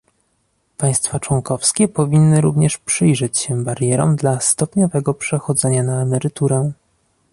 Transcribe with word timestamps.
Państwa 0.77 1.19
członkowskie 1.19 1.87
powinny 1.87 2.41
również 2.41 2.77
przyjrzeć 2.77 3.37
się 3.37 3.63
barierom 3.63 4.15
dla 4.15 4.39
stopniowego 4.39 5.13
przechodzenia 5.13 5.83
na 5.83 6.01
emeryturę 6.01 6.71